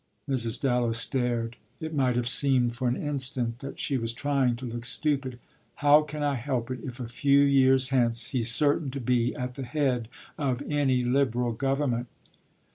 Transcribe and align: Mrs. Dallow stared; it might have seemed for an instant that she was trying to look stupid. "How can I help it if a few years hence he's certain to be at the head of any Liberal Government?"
Mrs. 0.27 0.59
Dallow 0.59 0.93
stared; 0.93 1.57
it 1.79 1.93
might 1.93 2.15
have 2.15 2.27
seemed 2.27 2.75
for 2.75 2.87
an 2.87 2.95
instant 2.95 3.59
that 3.59 3.77
she 3.77 3.99
was 3.99 4.13
trying 4.13 4.55
to 4.55 4.65
look 4.65 4.83
stupid. 4.83 5.37
"How 5.75 6.01
can 6.01 6.23
I 6.23 6.33
help 6.33 6.71
it 6.71 6.79
if 6.83 6.99
a 6.99 7.07
few 7.07 7.41
years 7.41 7.89
hence 7.89 8.29
he's 8.29 8.51
certain 8.51 8.89
to 8.89 8.99
be 8.99 9.35
at 9.35 9.53
the 9.53 9.63
head 9.63 10.07
of 10.39 10.63
any 10.67 11.03
Liberal 11.03 11.51
Government?" 11.51 12.07